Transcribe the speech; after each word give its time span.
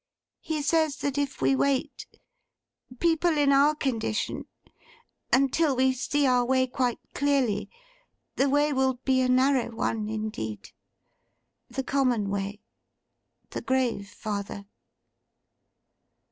He 0.39 0.63
says 0.63 0.95
that 1.01 1.19
if 1.19 1.43
we 1.43 1.55
wait: 1.55 2.07
people 2.97 3.37
in 3.37 3.51
our 3.51 3.75
condition: 3.75 4.47
until 5.31 5.75
we 5.75 5.93
see 5.93 6.25
our 6.25 6.43
way 6.43 6.65
quite 6.65 6.97
clearly, 7.13 7.69
the 8.35 8.49
way 8.49 8.73
will 8.73 8.95
be 9.05 9.21
a 9.21 9.29
narrow 9.29 9.69
one 9.69 10.09
indeed—the 10.09 11.83
common 11.83 12.31
way—the 12.31 13.61
Grave, 13.61 14.09
father. 14.09 14.65